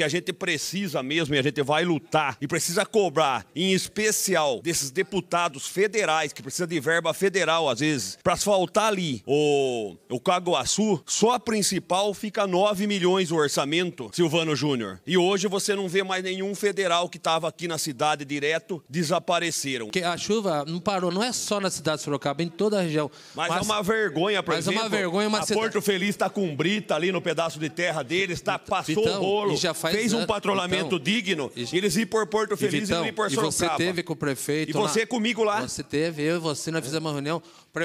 [0.00, 4.58] que a gente precisa mesmo e a gente vai lutar e precisa cobrar, em especial
[4.62, 10.18] desses deputados federais que precisa de verba federal às vezes para asfaltar ali o o
[10.18, 15.00] Caguaçu, só a principal fica 9 milhões o orçamento, Silvano Júnior.
[15.06, 19.88] E hoje você não vê mais nenhum federal que estava aqui na cidade direto, desapareceram.
[19.88, 22.82] Que a chuva não parou, não é só na cidade de Sorocaba, em toda a
[22.82, 23.10] região.
[23.34, 24.80] Mas, mas é uma vergonha, por mas exemplo.
[24.80, 25.60] é uma vergonha uma a cidade...
[25.60, 29.24] Porto Feliz está com brita ali no pedaço de terra deles, tá, passou Vitão, o
[29.24, 32.56] rolo, e já faz fez um anos- patrulhamento Vitão, digno, e- eles ir por Porto
[32.56, 33.76] Feliz e, Vitão, ir por e você Sorocaba.
[33.78, 35.06] teve com o prefeito E você lá.
[35.06, 35.60] comigo lá.
[35.66, 37.42] Você teve, eu e você, nós fizemos uma reunião,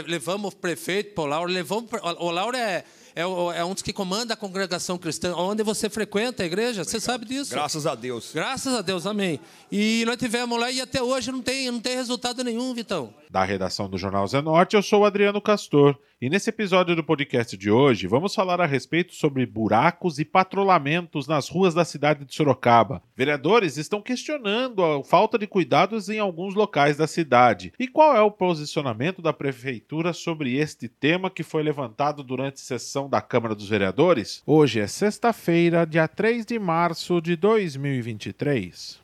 [0.07, 2.83] levamos o prefeito para o Lauro, levamos, o Lauro é,
[3.15, 6.99] é, é um dos que comanda a congregação cristã, onde você frequenta a igreja, você
[6.99, 7.51] sabe disso.
[7.51, 8.31] Graças a Deus.
[8.33, 9.39] Graças a Deus, amém.
[9.71, 13.13] E nós tivemos lá e até hoje não tem, não tem resultado nenhum, Vitão.
[13.35, 15.99] Da redação do Jornal Zenorte, eu sou o Adriano Castor.
[16.21, 21.27] E nesse episódio do podcast de hoje, vamos falar a respeito sobre buracos e patrulhamentos
[21.27, 23.03] nas ruas da cidade de Sorocaba.
[23.13, 27.73] Vereadores estão questionando a falta de cuidados em alguns locais da cidade.
[27.77, 33.09] E qual é o posicionamento da prefeitura sobre este tema que foi levantado durante sessão
[33.09, 34.41] da Câmara dos Vereadores?
[34.45, 39.01] Hoje é sexta-feira, dia 3 de março de 2023.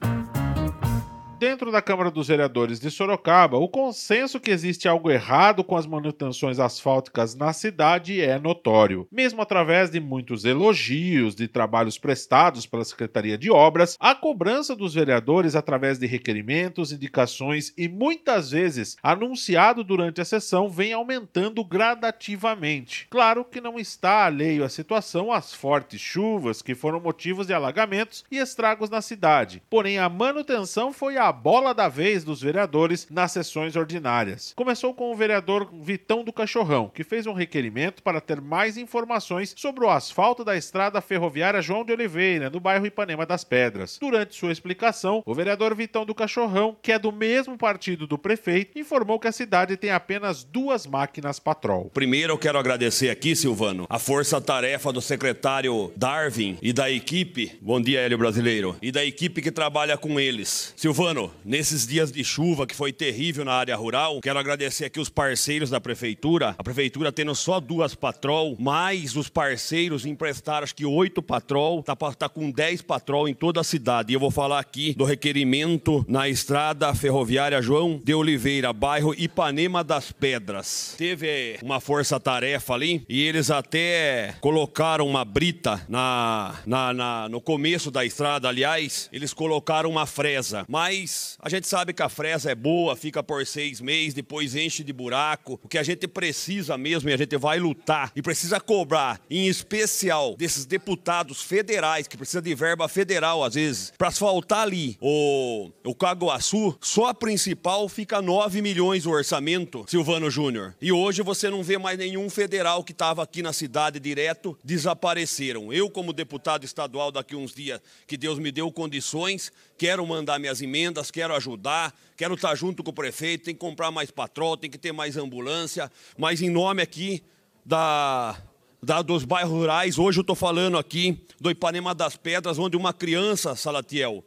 [1.41, 5.87] Dentro da Câmara dos Vereadores de Sorocaba, o consenso que existe algo errado com as
[5.87, 9.07] manutenções asfálticas na cidade é notório.
[9.11, 14.93] Mesmo através de muitos elogios de trabalhos prestados pela Secretaria de Obras, a cobrança dos
[14.93, 23.07] vereadores através de requerimentos, indicações e muitas vezes anunciado durante a sessão vem aumentando gradativamente.
[23.09, 28.23] Claro que não está alheio à situação às fortes chuvas que foram motivos de alagamentos
[28.29, 29.63] e estragos na cidade.
[29.71, 34.53] Porém, a manutenção foi a bola da vez dos vereadores nas sessões ordinárias.
[34.55, 39.53] Começou com o vereador Vitão do Cachorrão, que fez um requerimento para ter mais informações
[39.57, 43.97] sobre o asfalto da estrada ferroviária João de Oliveira, no bairro Ipanema das Pedras.
[43.99, 48.77] Durante sua explicação, o vereador Vitão do Cachorrão, que é do mesmo partido do prefeito,
[48.79, 51.89] informou que a cidade tem apenas duas máquinas patrol.
[51.93, 57.81] Primeiro eu quero agradecer aqui, Silvano, a força-tarefa do secretário Darwin e da equipe, bom
[57.81, 60.73] dia, Hélio Brasileiro, e da equipe que trabalha com eles.
[60.75, 65.09] Silvano, nesses dias de chuva que foi terrível na área rural, quero agradecer aqui os
[65.09, 70.85] parceiros da prefeitura, a prefeitura tendo só duas patrol, mais os parceiros emprestaram acho que
[70.85, 74.11] oito patrol, tá, tá com dez patrol em toda a cidade.
[74.11, 79.83] E eu vou falar aqui do requerimento na estrada ferroviária João de Oliveira, bairro Ipanema
[79.83, 80.95] das Pedras.
[80.97, 87.89] Teve uma força-tarefa ali e eles até colocaram uma brita na, na, na- no começo
[87.91, 90.65] da estrada, aliás, eles colocaram uma fresa.
[90.67, 94.83] Mas a gente sabe que a fresa é boa, fica por seis meses, depois enche
[94.83, 95.59] de buraco.
[95.63, 99.47] O que a gente precisa mesmo e a gente vai lutar e precisa cobrar, em
[99.47, 105.69] especial desses deputados federais que precisa de verba federal às vezes, para asfaltar ali o,
[105.83, 110.75] o Caguaçu, só a principal fica 9 milhões o orçamento, Silvano Júnior.
[110.81, 115.71] E hoje você não vê mais nenhum federal que estava aqui na cidade direto, desapareceram.
[115.71, 120.61] Eu, como deputado estadual, daqui uns dias que Deus me deu condições, quero mandar minhas
[120.61, 124.69] emendas, quero ajudar, quero estar junto com o prefeito, tem que comprar mais patrol, tem
[124.69, 127.23] que ter mais ambulância, mas em nome aqui
[127.65, 128.37] da,
[128.83, 132.91] da- dos bairros rurais, hoje eu estou falando aqui do Ipanema das Pedras, onde uma
[132.93, 134.23] criança, Salatiel,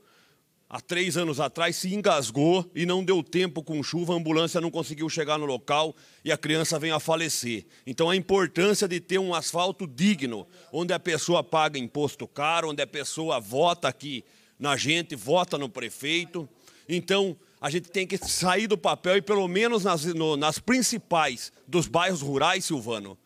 [0.69, 4.71] há três anos atrás se engasgou e não deu tempo com chuva, a ambulância não
[4.71, 7.65] conseguiu chegar no local e a criança veio a falecer.
[7.87, 12.83] Então a importância de ter um asfalto digno, onde a pessoa paga imposto caro, onde
[12.83, 14.25] a pessoa vota aqui
[14.59, 16.49] na gente, vota no prefeito.
[16.89, 21.53] Então a gente tem que sair do papel e pelo menos nas, no- nas principais
[21.67, 23.17] dos bairros rurais, Silvano,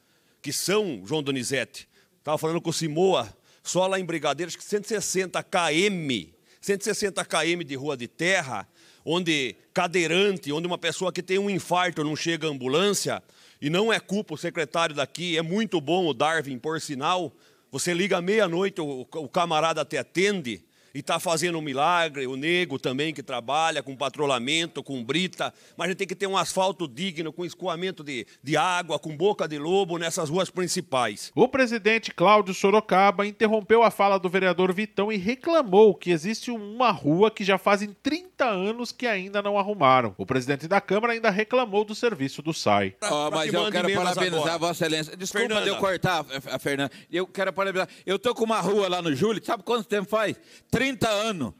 [0.41, 1.88] que são João Donizete.
[2.19, 6.28] Estava falando com o Simoa, só lá em Brigadeiros, que 160 km,
[6.60, 8.69] 160 km de rua de terra,
[9.05, 13.22] onde cadeirante, onde uma pessoa que tem um infarto não chega à ambulância,
[13.61, 17.32] e não é culpa o secretário daqui, é muito bom o Darwin, por sinal,
[17.72, 20.62] você liga meia-noite, o, o camarada te atende,
[20.99, 25.85] e está fazendo um milagre, o nego também que trabalha com patrulhamento, com brita, mas
[25.85, 29.47] a gente tem que ter um asfalto digno, com escoamento de, de água, com boca
[29.47, 31.31] de lobo nessas ruas principais.
[31.37, 36.91] O presidente Cláudio Sorocaba interrompeu a fala do vereador Vitão e reclamou que existe uma
[36.91, 40.17] rua que já fazem 30 anos que ainda não arrumaram.
[40.19, 42.97] O presidente da Câmara ainda reclamou do serviço do SAI.
[43.03, 44.59] Ó, pra mas que eu quero parabenizar agora.
[44.59, 45.17] Vossa Excelência.
[45.17, 45.62] Desculpa Fernanda.
[45.65, 46.91] de eu cortar, a a Fernanda.
[47.09, 47.89] Eu quero parabenizar.
[48.05, 50.35] Eu tô com uma rua lá no Júlio, sabe quanto tempo faz?
[50.73, 51.52] 30 anos.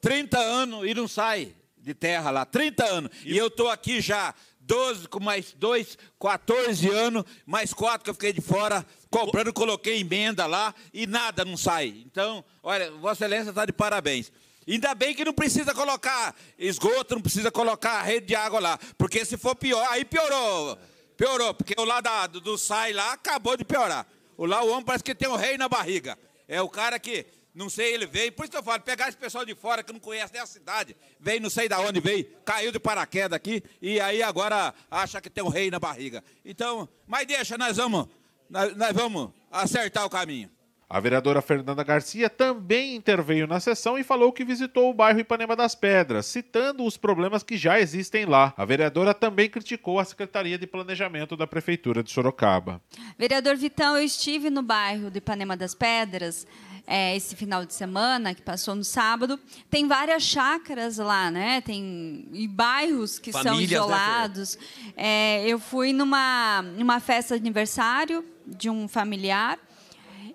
[0.00, 2.44] 30 anos e não sai de terra lá.
[2.44, 3.10] 30 anos.
[3.24, 8.14] E eu tô aqui já 12 com mais 2, 14 anos, mais 4 que eu
[8.14, 12.02] fiquei de fora, comprando, coloquei emenda lá e nada não sai.
[12.04, 14.30] Então, olha, Vossa Excelência está de parabéns.
[14.68, 18.78] Ainda bem que não precisa colocar esgoto, não precisa colocar rede de água lá.
[18.98, 20.78] Porque se for pior, aí piorou.
[21.16, 24.06] Piorou, porque o lá da, do, do SAI lá acabou de piorar.
[24.36, 26.18] O lá o homem parece que tem um rei na barriga.
[26.46, 27.24] É o cara que,
[27.58, 28.30] não sei, ele veio.
[28.30, 30.46] Por isso que eu falo, pegar esse pessoal de fora que não conhece nem a
[30.46, 35.20] cidade, veio, não sei da onde veio, caiu de paraquedas aqui e aí agora acha
[35.20, 36.22] que tem um rei na barriga.
[36.44, 38.06] Então, mas deixa, nós vamos,
[38.48, 40.48] nós, nós vamos acertar o caminho.
[40.90, 45.54] A vereadora Fernanda Garcia também interveio na sessão e falou que visitou o bairro Ipanema
[45.54, 48.54] das Pedras, citando os problemas que já existem lá.
[48.56, 52.80] A vereadora também criticou a Secretaria de Planejamento da Prefeitura de Sorocaba.
[53.18, 56.46] Vereador Vitão, eu estive no bairro do Ipanema das Pedras.
[56.90, 59.38] É, esse final de semana, que passou no sábado,
[59.68, 61.60] tem várias chácaras lá, né?
[61.60, 64.58] Tem e bairros que Famílias, são né, isolados.
[64.96, 69.58] É, eu fui numa, numa festa de aniversário de um familiar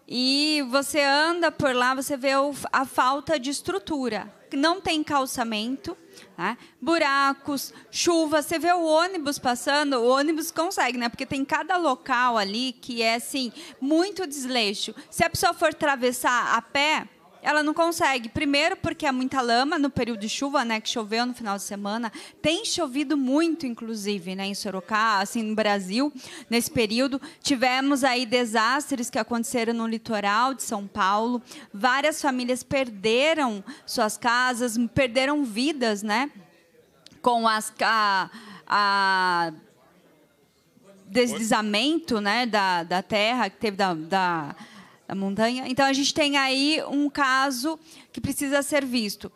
[0.07, 2.31] e você anda por lá, você vê
[2.71, 4.31] a falta de estrutura.
[4.51, 5.97] Não tem calçamento,
[6.37, 6.57] né?
[6.79, 8.41] buracos, chuva.
[8.41, 11.09] Você vê o ônibus passando, o ônibus consegue, né?
[11.09, 13.51] Porque tem cada local ali que é assim
[13.81, 14.93] muito desleixo.
[15.09, 17.07] Se a pessoa for atravessar a pé,
[17.43, 18.29] ela não consegue.
[18.29, 20.79] Primeiro, porque é muita lama no período de chuva, né?
[20.79, 22.11] Que choveu no final de semana.
[22.41, 24.45] Tem chovido muito, inclusive, né?
[24.45, 26.11] Em Sorocaba, assim, no Brasil,
[26.49, 27.21] nesse período.
[27.41, 31.41] Tivemos aí desastres que aconteceram no litoral de São Paulo.
[31.73, 36.31] Várias famílias perderam suas casas, perderam vidas, né?
[37.21, 37.73] Com as.
[37.81, 38.29] A,
[38.65, 39.53] a
[41.05, 44.55] deslizamento né, da, da terra que teve da, da,
[45.07, 45.65] da montanha.
[45.67, 47.79] Então a gente tem aí um caso
[48.11, 49.31] que precisa ser visto.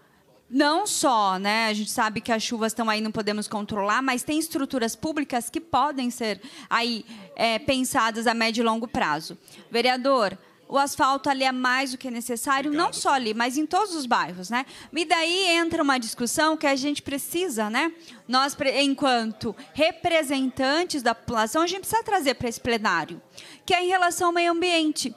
[0.50, 1.68] Não só, né?
[1.68, 5.50] A gente sabe que as chuvas estão aí, não podemos controlar, mas tem estruturas públicas
[5.50, 7.06] que podem ser aí
[7.36, 9.38] é, pensadas a médio e longo prazo.
[9.70, 10.38] Vereador,
[10.70, 14.06] o asfalto ali é mais do que necessário, não só ali, mas em todos os
[14.06, 14.66] bairros, né?
[14.94, 17.92] E daí entra uma discussão que a gente precisa, né?
[18.26, 23.22] Nós, enquanto representantes da população, a gente precisa trazer para esse plenário,
[23.66, 25.14] que é em relação ao meio ambiente.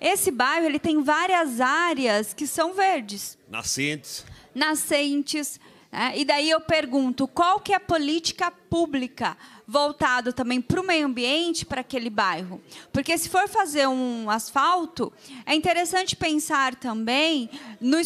[0.00, 4.24] Esse bairro ele tem várias áreas que são verdes Nascentes.
[4.54, 5.60] nascentes.
[5.90, 6.12] né?
[6.16, 9.36] E daí eu pergunto, qual que é a política pública
[9.66, 12.60] voltado também para o meio ambiente, para aquele bairro?
[12.92, 15.12] Porque se for fazer um asfalto,
[15.44, 17.96] é interessante pensar também no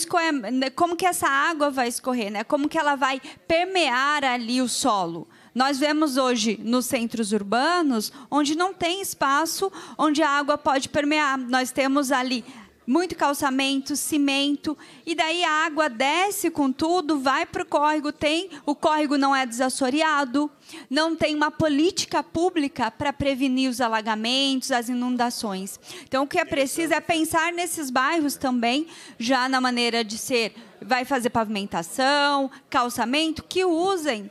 [0.75, 2.45] como que essa água vai escorrer, né?
[2.45, 5.29] como que ela vai permear ali o solo.
[5.55, 11.39] Nós vemos hoje nos centros urbanos, onde não tem espaço onde a água pode permear.
[11.39, 12.43] Nós temos ali
[12.87, 14.77] muito calçamento, cimento,
[15.07, 19.35] e daí a água desce com tudo, vai para o córrego, tem, o córrego não
[19.35, 20.51] é desassoreado,
[20.91, 25.79] não tem uma política pública para prevenir os alagamentos, as inundações.
[26.03, 30.55] Então, o que é preciso é pensar nesses bairros também, já na maneira de ser,
[30.81, 34.31] vai fazer pavimentação, calçamento, que usem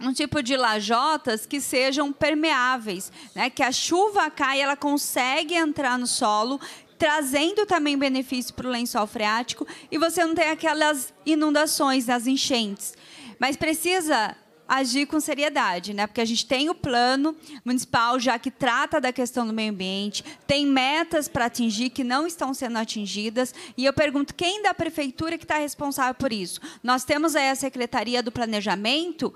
[0.00, 3.48] um tipo de lajotas que sejam permeáveis, né?
[3.48, 6.60] que a chuva cai, ela consegue entrar no solo,
[6.98, 12.94] trazendo também benefício para o lençol freático e você não tem aquelas inundações, as enchentes.
[13.38, 14.36] Mas precisa
[14.66, 16.06] agir com seriedade, né?
[16.06, 20.24] Porque a gente tem o plano municipal já que trata da questão do meio ambiente,
[20.46, 25.36] tem metas para atingir que não estão sendo atingidas, e eu pergunto quem da prefeitura
[25.36, 26.60] que está responsável por isso?
[26.82, 29.34] Nós temos aí a Secretaria do Planejamento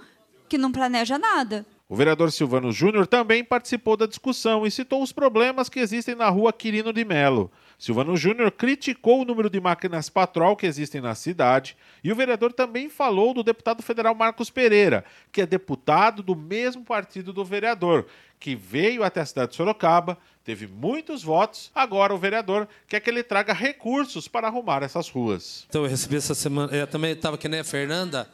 [0.49, 1.65] que não planeja nada.
[1.91, 6.29] O vereador Silvano Júnior também participou da discussão e citou os problemas que existem na
[6.29, 7.51] rua Quirino de Melo.
[7.79, 12.53] Silvano Júnior criticou o número de máquinas patrol que existem na cidade e o vereador
[12.53, 15.03] também falou do deputado federal Marcos Pereira,
[15.33, 18.05] que é deputado do mesmo partido do vereador,
[18.39, 23.09] que veio até a cidade de Sorocaba, teve muitos votos, agora o vereador quer que
[23.09, 25.65] ele traga recursos para arrumar essas ruas.
[25.71, 26.71] Então eu recebi essa semana.
[26.77, 28.29] Eu também estava que nem a Fernanda.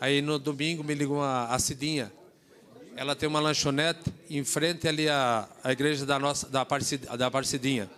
[0.00, 2.12] Aí no domingo me ligou uma, a Cidinha.
[2.96, 7.26] Ela tem uma lanchonete em frente ali à, à igreja da nossa da, Aparecid, da
[7.26, 7.90] Aparecidinha.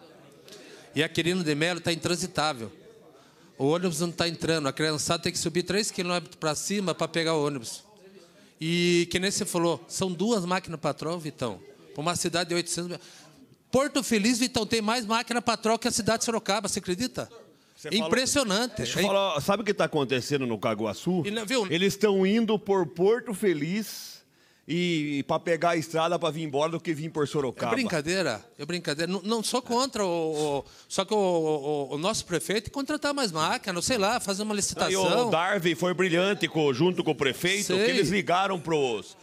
[0.95, 2.73] E a Quirino de Melo está intransitável.
[3.59, 4.67] O ônibus não está entrando.
[4.69, 7.85] A criançada tem que subir 3 quilômetros para cima para pegar o ônibus.
[8.61, 11.61] E que nem você falou, são duas máquinas patrol, Vitão.
[11.93, 12.99] Para uma cidade de 800 mil.
[13.71, 17.31] Porto Feliz, Vitão, tem mais máquina patrol que a cidade de Sorocaba, você acredita?
[17.77, 18.77] Você falou- Impressionante.
[18.79, 21.23] Deixa É eu falar, sabe o que está acontecendo no Caguaçu?
[21.27, 21.67] E viu?
[21.71, 24.17] Eles estão indo por Porto Feliz
[24.67, 27.73] e, para pegar a estrada para vir embora do que vir por É Sorocaba.
[27.73, 29.13] brincadeira, é brincadeira.
[29.13, 30.09] Não, não sou contra o,
[30.61, 34.55] o- só que o, o- o nosso prefeito contratar mais máquinas, sei lá, fazer uma
[34.55, 35.29] E licitação.
[35.29, 37.85] o Darwin foi brilhante co- junto com o prefeito, Sei.
[37.85, 39.17] que eles ligaram pros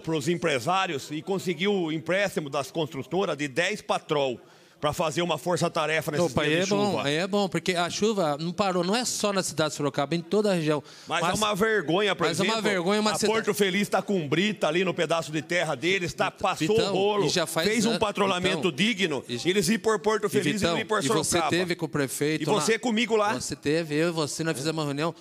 [0.00, 4.38] para os empresários e conseguiu o empréstimo das construtoras de 10 patrol
[4.80, 7.06] para fazer uma força-tarefa nesses Opa, dias é de bom, chuva.
[7.06, 10.14] aí é bom, porque a chuva não parou, não é só na cidade de Sorocaba,
[10.14, 10.82] em toda a região.
[11.08, 12.70] Mas, é uma vergonha, por mas é uma exemplo.
[12.70, 16.12] vergonha uma a cidade- Porto Feliz está com brita ali no pedaço de terra deles,
[16.12, 19.98] tá, passou Vitão, o rolo, e fez um patrulhamento digno, e- e eles ir por
[20.00, 21.50] Porto E, Feliz Vitão, e não ir por e você Sorocaba.
[21.50, 22.78] teve com o prefeito E você lá.
[22.78, 23.34] comigo lá.
[23.40, 25.14] Você teve, eu e você, nós fizemos uma reunião.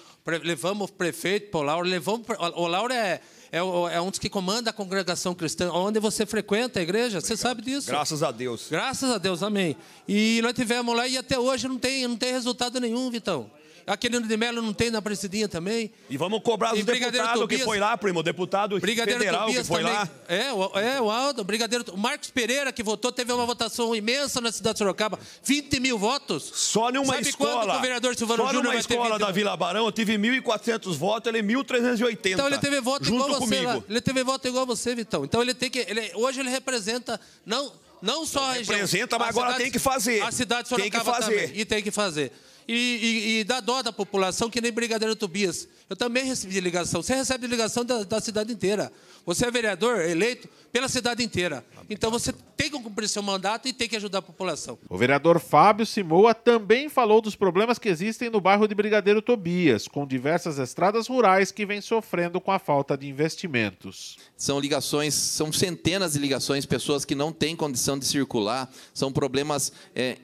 [0.43, 1.87] Levamos o prefeito para o Lauro.
[1.87, 3.19] Levamos, o Lauro é,
[3.53, 5.71] é, é um dos que comanda a congregação cristã.
[5.71, 7.85] Onde você frequenta a igreja, você sabe disso.
[7.85, 8.65] Graças a Deus.
[8.67, 9.77] Graças a Deus, amém.
[10.07, 13.51] E nós tivemos lá e até hoje não tem, não tem resultado nenhum, Vitão.
[13.85, 15.91] Aquele de Melo não tem na Presidinha também.
[16.09, 19.61] E vamos cobrar os Brigadeiro deputados que foi lá, primo, o deputado Brigadeiro federal Tobias
[19.63, 19.93] que foi também.
[19.97, 20.09] lá.
[20.27, 21.83] É, o, é, o Aldo, o Brigadeiro.
[21.93, 25.97] O Marcos Pereira, que votou, teve uma votação imensa na cidade de Sorocaba 20 mil
[25.97, 26.43] votos.
[26.55, 27.73] Só numa Sabe quando escola.
[27.73, 29.91] que o vereador Silvano só Júnior numa vai ter escola 20 da Vila Barão, eu
[29.91, 32.33] tive 1.400 votos, ele 1.380.
[32.33, 33.67] Então ele teve voto junto igual você comigo.
[33.79, 33.83] lá.
[33.89, 35.23] Ele teve voto igual você, Vitão.
[35.25, 35.79] Então ele tem que.
[35.79, 37.71] ele- hoje ele representa não,
[38.01, 38.75] não só a região.
[38.75, 40.21] representa, mas agora cidade- tem que fazer.
[40.23, 41.41] A cidade de Tem que Sorocaba fazer.
[41.47, 41.59] também.
[41.61, 42.31] E tem que fazer.
[42.67, 45.67] E, e, e dá dó da população, que nem Brigadeiro Tobias.
[45.89, 47.01] Eu também recebi ligação.
[47.01, 48.91] Você recebe ligação da, da cidade inteira.
[49.25, 51.63] Você é vereador eleito pela cidade inteira.
[51.89, 54.77] Então você tem que cumprir seu mandato e tem que ajudar a população.
[54.89, 59.87] O vereador Fábio Simoa também falou dos problemas que existem no bairro de Brigadeiro Tobias,
[59.87, 64.17] com diversas estradas rurais que vêm sofrendo com a falta de investimentos.
[64.35, 69.71] São ligações, são centenas de ligações, pessoas que não têm condição de circular, são problemas
[69.95, 70.17] é,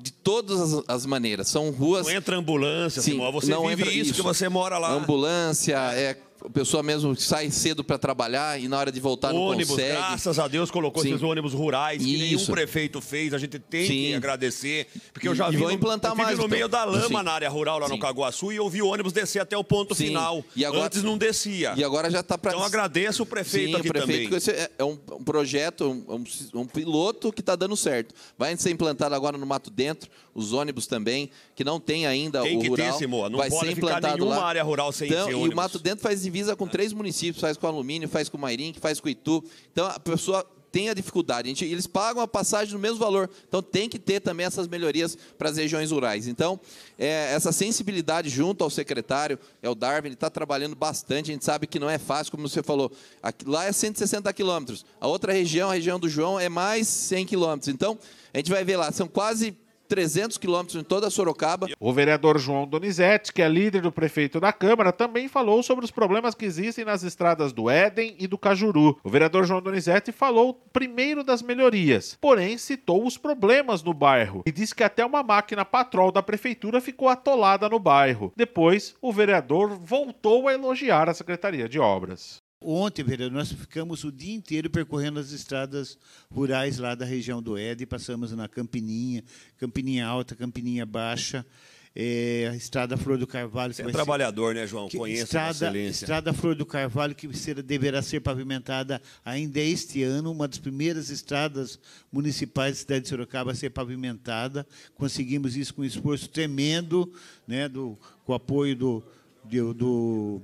[0.00, 1.48] de todas as, as maneiras.
[1.48, 2.06] São ruas.
[2.06, 3.18] Não entra ambulância, Sim.
[3.32, 4.92] Você não vive entra- isso, que você mora lá.
[4.92, 9.40] Ambulância, é, a pessoa mesmo sai cedo para trabalhar e na hora de voltar não
[9.40, 9.92] ônibus, consegue.
[9.92, 11.10] graças a Deus colocou Sim.
[11.10, 12.52] esses ônibus rurais que nenhum Isso.
[12.52, 13.34] prefeito fez.
[13.34, 14.14] A gente tem que Sim.
[14.14, 16.48] agradecer, porque eu já e vi vão implantar mais, no então.
[16.48, 17.22] meio da lama Sim.
[17.24, 17.98] na área rural lá no.
[17.98, 20.44] Caguaçu e eu vi o ônibus descer até o ponto final.
[20.54, 21.74] E agora- Antes não descia.
[21.76, 22.52] E agora já está para.
[22.52, 24.68] Então agradeço o prefeito Sim, aqui o prefeito, também.
[24.78, 26.14] é um, um projeto, um,
[26.54, 28.14] um- um piloto que está dando certo.
[28.38, 32.56] Vai ser implantado agora no Mato Dentro, os ônibus também, que não tem ainda Tem
[32.56, 32.96] o que rural.
[32.98, 34.46] Simão, não vai pode ser ficar implantado nenhuma lá.
[34.46, 35.54] área rural sem então, E o.
[35.56, 39.08] Mato Dentro faz divisa com três municípios, faz com Alumínio, faz com Mairim, faz com
[39.08, 39.42] Itu.
[39.72, 41.48] Então a pessoa tem a dificuldade.
[41.48, 43.30] A gente- eles pagam a passagem no mesmo valor.
[43.48, 46.28] Então tem que ter também essas melhorias para as regiões rurais.
[46.28, 46.60] Então,
[46.98, 51.30] é, essa sensibilidade junto ao secretário, é o Darwin, ele está trabalhando bastante.
[51.30, 52.92] A gente sabe que não é fácil, como você falou.
[53.22, 54.84] Aqui- lá é 160 quilômetros.
[55.00, 57.68] A outra região, a região do João, é mais 100 quilômetros.
[57.68, 57.98] Então,
[58.34, 59.56] a gente vai ver lá, são quase
[59.88, 61.66] 300 quilômetros em toda Sorocaba.
[61.80, 65.90] O vereador João Donizete, que é líder do prefeito da Câmara, também falou sobre os
[65.90, 68.98] problemas que existem nas estradas do Éden e do Cajuru.
[69.02, 74.52] O vereador João Donizete falou primeiro das melhorias, porém citou os problemas no bairro e
[74.52, 78.32] disse que até uma máquina patrol da prefeitura ficou atolada no bairro.
[78.36, 82.46] Depois, o vereador voltou a elogiar a Secretaria de Obras.
[82.60, 85.96] Ontem, vereador, nós ficamos o dia inteiro percorrendo as estradas
[86.28, 89.22] rurais lá da região do Éden, passamos na Campininha,
[89.56, 91.46] Campininha Alta, Campininha Baixa,
[91.94, 93.70] eh, a estrada Flor do Carvalho.
[93.70, 94.88] que Você é vai ser- trabalhador, né, João?
[94.88, 96.04] Conheço a estrada, excelência.
[96.04, 101.10] estrada Flor do Carvalho, que será- deverá ser pavimentada ainda este ano, uma das primeiras
[101.10, 101.78] estradas
[102.10, 104.66] municipais da cidade de Sorocaba a ser pavimentada.
[104.96, 107.12] Conseguimos isso com um esforço tremendo,
[107.46, 109.02] né, do, com o apoio do,
[109.44, 110.42] do, do-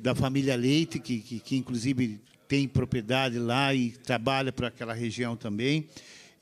[0.00, 5.36] da família Leite, que, que, que inclusive tem propriedade lá e trabalha para aquela região
[5.36, 5.86] também.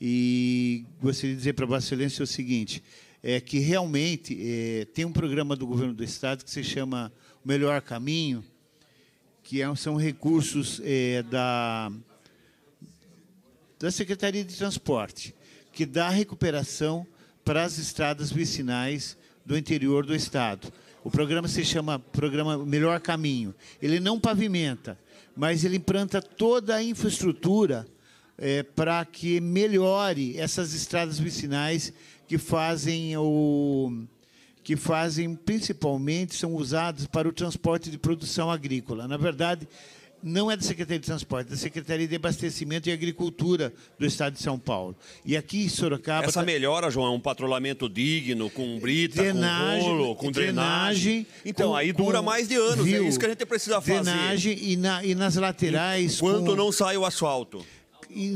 [0.01, 2.81] E gostaria de dizer para Vossa Excelência o seguinte:
[3.21, 7.11] é que realmente é, tem um programa do governo do estado que se chama
[7.43, 8.43] O Melhor Caminho,
[9.43, 11.91] que é- são recursos é, da,
[13.77, 15.35] da Secretaria de Transporte,
[15.73, 17.05] que dá recuperação
[17.43, 20.71] para as estradas vicinais do interior do estado.
[21.03, 23.55] O programa se chama Programa Melhor Caminho.
[23.81, 24.97] Ele não pavimenta,
[25.35, 27.87] mas ele implanta toda a infraestrutura
[28.37, 31.93] é, para que melhore essas estradas vicinais
[32.27, 34.05] que fazem o
[34.63, 39.07] que fazem principalmente são usadas para o transporte de produção agrícola.
[39.07, 39.67] Na verdade,
[40.21, 44.33] não é da Secretaria de Transporte, é da Secretaria de Abastecimento e Agricultura do Estado
[44.33, 44.95] de São Paulo.
[45.25, 49.81] E aqui em Sorocaba Essa tá- melhora, João, é um patrulhamento digno, com brita, drenagem,
[49.83, 51.25] com rolo, com drenagem.
[51.45, 52.85] Então, com- aí dura mais de anos.
[52.85, 53.03] viu?
[53.03, 54.03] É isso que a gente precisa fazer.
[54.03, 56.17] Drenagem e, na- e nas laterais.
[56.17, 57.65] Enquanto com- não sai o asfalto.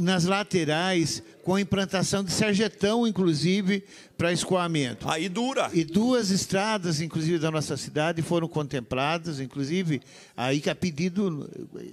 [0.01, 3.83] nas laterais, com a implantação de sarjetão, inclusive,
[4.17, 5.09] para escoamento.
[5.09, 5.69] Aí dura.
[5.73, 10.01] E duas estradas, inclusive, da nossa cidade foram contempladas, inclusive,
[10.37, 11.91] aí que a pedido eh,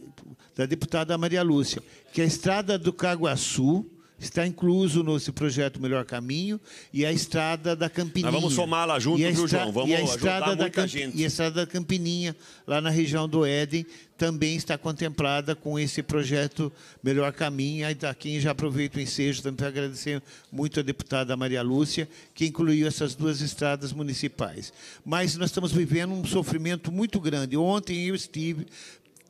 [0.54, 3.84] da deputada Maria Lúcia, que é a estrada do Caguaçu,
[4.20, 6.60] está incluso nesse projeto Melhor Caminho
[6.92, 8.30] e a estrada da Campininha.
[8.30, 9.72] Nós vamos somar lá junto, E viu, João?
[9.72, 11.16] Vamos e a ajudar estrada da Camp- gente.
[11.18, 12.36] E a estrada da Campininha,
[12.66, 13.86] lá na região do Éden,
[14.18, 16.70] também está contemplada com esse projeto
[17.02, 17.86] Melhor Caminho.
[17.86, 20.22] Aí daqui já aproveito o ensejo também para agradecer
[20.52, 24.72] muito a deputada Maria Lúcia, que incluiu essas duas estradas municipais.
[25.04, 27.56] Mas nós estamos vivendo um sofrimento muito grande.
[27.56, 28.66] Ontem eu estive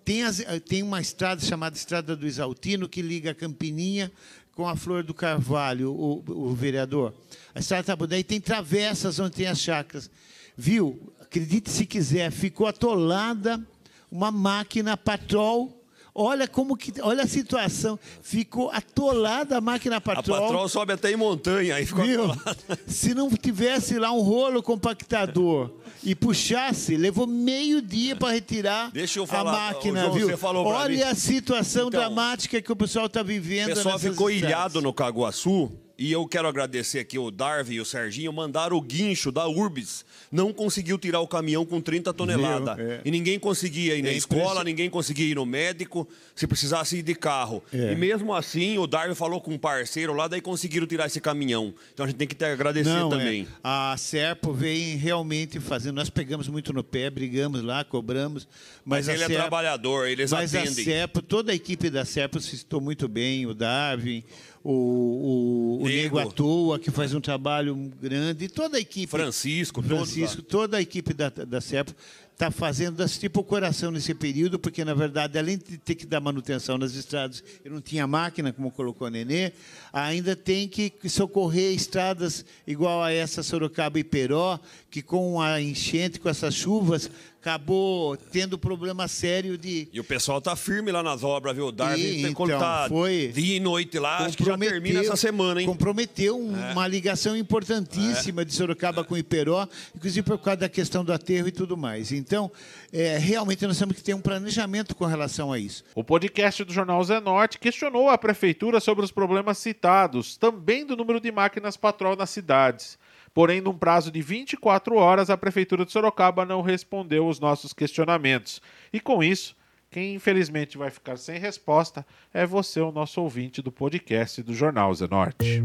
[0.05, 4.11] tem, as- tem uma estrada chamada Estrada do Exaltino que liga a Campininha
[4.55, 7.15] com a Flor do Carvalho, o, o vereador.
[7.55, 8.09] A estrada está boa.
[8.09, 10.11] Daí tem travessas onde tem as chácaras.
[10.57, 11.13] Viu?
[11.21, 13.65] Acredite se quiser, ficou atolada
[14.11, 15.80] uma máquina patrol.
[16.23, 17.99] Olha como que, olha a situação.
[18.23, 20.41] Ficou atolada a máquina A patrol.
[20.41, 22.25] patrol sobe até em montanha, aí ficou Viu?
[22.25, 22.59] atolado.
[22.87, 25.71] Se não tivesse lá um rolo compactador
[26.05, 30.39] e puxasse, levou meio dia para retirar eu a falar, máquina, João, viu?
[30.67, 31.03] Olha mim.
[31.03, 33.69] a situação Então, dramática que o pessoal está O vivendo.
[33.69, 37.85] pessoal nessas ficou ilhado no Caguaçu e eu quero agradecer aqui o Darwin e o
[37.85, 40.03] Serginho, mandaram o guincho da Urbis.
[40.33, 42.79] Não conseguiu tirar o caminhão com 30 toneladas.
[42.79, 43.01] É.
[43.05, 47.03] E ninguém conseguia ir na É escola, ninguém conseguia ir no médico, se precisasse ir
[47.03, 47.63] de carro.
[47.71, 47.93] É.
[47.93, 51.75] E mesmo assim, o Darwin falou com um parceiro lá, daí conseguiram tirar esse caminhão.
[51.93, 53.43] Então a gente tem que te agradecer Não, também.
[53.43, 53.47] é.
[53.63, 55.97] A Serpo vem realmente fazendo.
[55.97, 58.49] Nós pegamos muito no pé, brigamos lá, cobramos.
[58.85, 60.83] Mas, Mas, a ele é Serpo- trabalhador, eles Mas a atendem.
[60.85, 64.25] Serpo, toda a equipe da Serpo se citou muito bem, o Darwin,
[64.63, 66.19] o, o, o Nego.
[66.19, 69.07] À Toa, que faz um trabalho grande, e toda a equipe.
[69.07, 69.83] Francisco.
[69.83, 71.95] Francisco, toda a equipe da, da Serpo
[72.41, 76.07] está fazendo das tipo o coração nesse período, porque, na verdade, além de ter que
[76.07, 79.53] dar manutenção nas estradas, eu não tinha máquina, como colocou o Nenê,
[79.93, 84.59] ainda tem que socorrer estradas igual a essa Sorocaba e Peró,
[84.91, 87.11] que com a enchente, com essas chuvas,
[87.41, 91.67] acabou tendo problema sério de E o pessoal tá firme lá nas obras, viu?
[91.69, 95.01] O Darwin E, tem então, tá foi- dia e noite lá, acho que já termina
[95.01, 95.67] essa semana, hein?
[95.67, 99.67] Comprometeu um- uma ligação importantíssima de Sorocaba com Iperó,
[99.97, 102.13] inclusive por causa da questão do aterro e tudo mais.
[102.13, 102.51] Então,
[102.93, 105.83] é, realmente nós temos que ter um planejamento com relação a isso.
[105.95, 111.19] O podcast do Jornal Zenorte questionou a prefeitura sobre os problemas citados, também do número
[111.21, 112.99] de máquinas patrol nas cidades.
[113.33, 118.61] Porém, num prazo de 24 horas, a prefeitura de Sorocaba não respondeu os nossos questionamentos.
[118.93, 119.57] E com isso,
[119.91, 124.95] quem infelizmente vai ficar sem resposta é você, o nosso ouvinte do podcast do Jornal
[124.95, 125.65] Zenorte.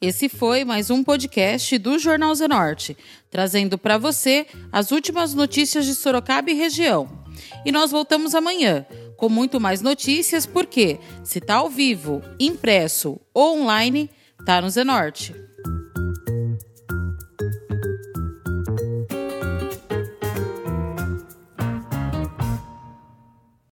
[0.00, 2.96] Esse foi mais um podcast do Jornal Zenorte,
[3.30, 7.08] trazendo para você as últimas notícias de Sorocaba e região.
[7.64, 13.60] E nós voltamos amanhã com muito mais notícias, porque se tá ao vivo, impresso ou
[13.60, 14.08] online,
[14.46, 15.34] tá no Zenorte.